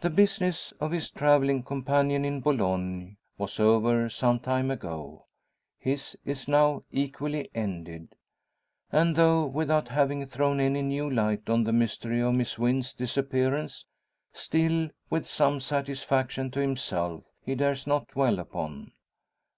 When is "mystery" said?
11.74-12.20